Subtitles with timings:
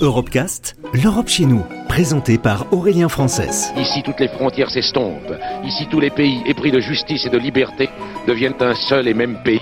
[0.00, 3.70] Europecast, l'Europe chez nous, présenté par Aurélien Frances.
[3.76, 5.34] Ici, toutes les frontières s'estompent.
[5.64, 7.88] Ici, tous les pays épris de justice et de liberté
[8.26, 9.60] deviennent un seul et même pays,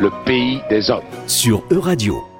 [0.00, 1.04] le pays des hommes.
[1.26, 2.35] Sur Euradio.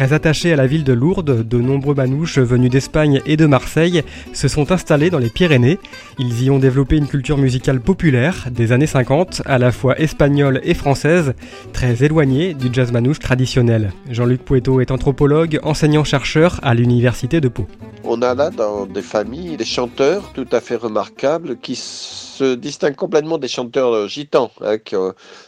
[0.00, 4.02] Très attachés à la ville de Lourdes, de nombreux manouches venus d'Espagne et de Marseille
[4.32, 5.78] se sont installés dans les Pyrénées.
[6.18, 10.62] Ils y ont développé une culture musicale populaire des années 50, à la fois espagnole
[10.64, 11.34] et française,
[11.74, 13.92] très éloignée du jazz manouche traditionnel.
[14.08, 17.66] Jean-Luc Poeto est anthropologue, enseignant-chercheur à l'Université de Pau.
[18.02, 22.96] On a là dans des familles des chanteurs tout à fait remarquables qui se distinguent
[22.96, 24.50] complètement des chanteurs gitans.
[24.62, 24.78] Hein,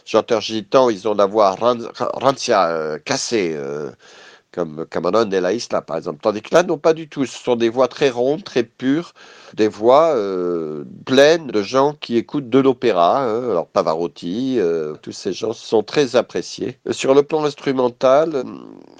[0.05, 1.55] chanteurs gitans, ils ont la voix
[2.21, 3.53] rancia, euh, cassée.
[3.55, 3.89] Euh,
[4.53, 6.19] comme Cameron de la Isla, par exemple.
[6.21, 7.25] Tandis que là, non, pas du tout.
[7.25, 9.13] Ce sont des voix très rondes, très pures,
[9.55, 13.23] des voix euh, pleines de gens qui écoutent de l'opéra.
[13.23, 13.49] Hein.
[13.49, 16.77] Alors, Pavarotti, euh, tous ces gens sont très appréciés.
[16.91, 18.43] Sur le plan instrumental,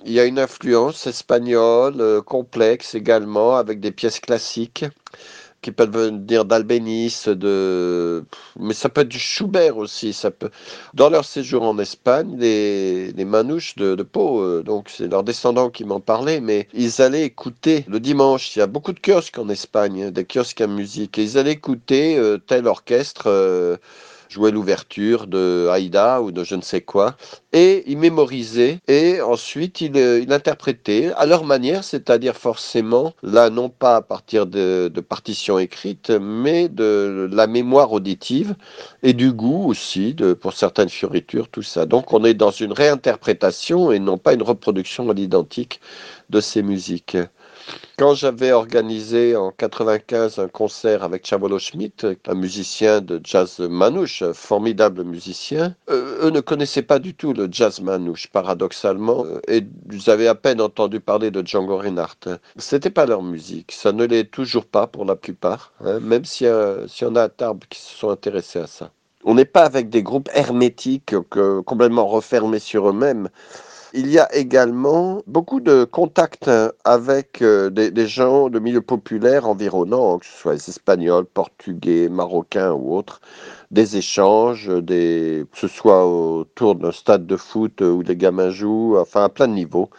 [0.05, 4.85] il y a une influence espagnole, euh, complexe également, avec des pièces classiques
[5.63, 8.23] qui peuvent venir d'Albéniz, de...
[8.59, 10.13] mais ça peut être du Schubert aussi.
[10.13, 10.51] Ça peut...
[10.93, 15.23] Dans leur séjour en Espagne, les, les manouches de, de Pau, euh, donc c'est leurs
[15.23, 18.55] descendants qui m'en parlaient, mais ils allaient écouter le dimanche.
[18.55, 21.53] Il y a beaucoup de kiosques en Espagne, des kiosques à musique, et ils allaient
[21.53, 23.23] écouter euh, tel orchestre.
[23.27, 23.77] Euh,
[24.29, 27.15] jouait l'ouverture de Haïda ou de je ne sais quoi,
[27.51, 33.49] et ils mémorisaient, et ensuite ils, euh, ils interprétaient à leur manière, c'est-à-dire forcément, là
[33.49, 38.55] non pas à partir de, de partitions écrites, mais de la mémoire auditive
[39.03, 41.85] et du goût aussi, de, pour certaines fioritures, tout ça.
[41.85, 45.79] Donc on est dans une réinterprétation et non pas une reproduction à l'identique
[46.29, 47.17] de ces musiques.
[47.99, 54.23] Quand j'avais organisé en 95 un concert avec Chavolo Schmidt, un musicien de jazz manouche,
[54.33, 59.63] formidable musicien, euh, eux ne connaissaient pas du tout le jazz manouche, paradoxalement, euh, et
[59.91, 62.39] ils avaient à peine entendu parler de Django Reinhardt.
[62.57, 66.47] C'était pas leur musique, ça ne l'est toujours pas pour la plupart, hein, même s'il
[66.47, 68.89] y, en a à Tarbes qui se sont intéressés à ça.
[69.23, 71.13] On n'est pas avec des groupes hermétiques,
[71.65, 73.29] complètement refermés sur eux-mêmes.
[73.95, 76.49] Il y a également beaucoup de contacts
[76.83, 82.71] avec euh, des, gens de milieu populaire environnants, que ce soit les Espagnols, Portugais, Marocains
[82.71, 83.21] ou autres,
[83.69, 88.97] des échanges, des, que ce soit autour d'un stade de foot où les gamins jouent,
[88.97, 89.91] enfin à plein de niveaux.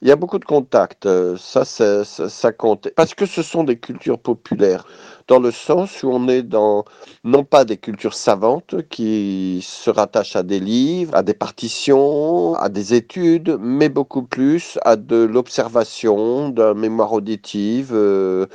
[0.00, 2.88] Il y a beaucoup de contacts, euh, ça, ça, ça, compte.
[2.94, 4.86] Parce que ce sont des cultures populaires,
[5.26, 6.84] dans le sens où on est dans,
[7.24, 12.68] non pas des cultures savantes qui se rattachent à des livres, à des partitions, à
[12.68, 17.90] des études, mais beaucoup plus à de l'observation, de la mémoire auditive.
[17.92, 18.46] Euh,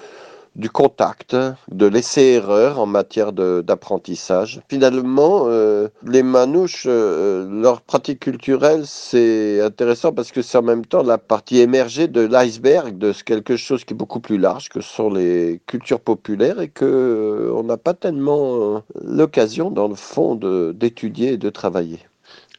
[0.55, 1.35] du contact,
[1.71, 4.61] de l'essai-erreur en matière d'apprentissage.
[4.69, 10.85] Finalement, euh, les manouches, euh, leur pratique culturelle, c'est intéressant parce que c'est en même
[10.85, 14.81] temps la partie émergée de l'iceberg, de quelque chose qui est beaucoup plus large que
[14.81, 20.35] sont les cultures populaires et que euh, on n'a pas tellement l'occasion, dans le fond,
[20.35, 21.99] d'étudier et de travailler.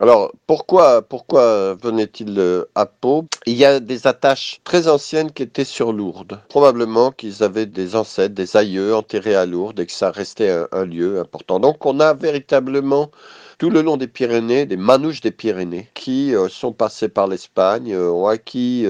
[0.00, 5.44] Alors, pourquoi, pourquoi venait-il euh, à Pau Il y a des attaches très anciennes qui
[5.44, 6.40] étaient sur Lourdes.
[6.48, 10.84] Probablement qu'ils avaient des ancêtres, des aïeux enterrés à Lourdes et que ça restait un,
[10.84, 11.60] lieu important.
[11.60, 13.12] Donc, on a véritablement
[13.58, 17.94] tout le long des Pyrénées, des manouches des Pyrénées, qui euh, sont passés par l'Espagne,
[17.94, 18.84] euh, ont acquis,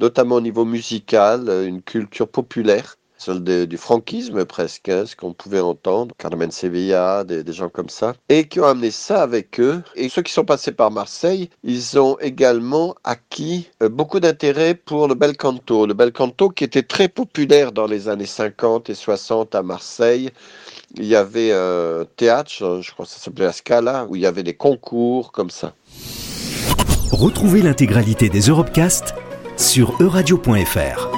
[0.00, 5.60] notamment au niveau musical, une culture populaire celle du franquisme presque, hein, ce qu'on pouvait
[5.60, 9.82] entendre, Carmen Sevilla, des, gens comme ça, et qui ont amené ça avec eux.
[9.94, 15.08] Et ceux qui sont passés par Marseille, ils ont également acquis euh, beaucoup d'intérêt pour
[15.08, 15.86] le bel canto.
[15.86, 20.30] Le bel canto qui était très populaire dans les années 50 et 60 à Marseille.
[20.96, 24.26] Il y avait un théâtre, je crois que ça s'appelait la Scala, où il y
[24.26, 25.74] avait des concours comme ça.
[27.12, 29.14] Retrouvez l'intégralité des Europecast
[29.56, 31.15] sur euradio.fr.